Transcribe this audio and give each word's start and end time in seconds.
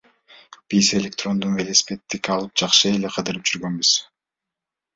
Биз 0.73 0.87
электрондук 0.99 1.53
велосипед 1.59 2.17
алып 2.37 2.57
жакшы 2.63 2.95
эле 2.95 3.15
кыдырып 3.19 3.53
жүргөнбүз. 3.53 3.93